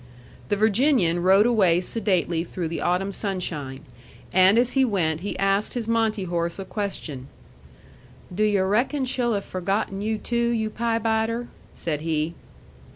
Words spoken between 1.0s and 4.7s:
rode away sedately through the autumn sunshine; and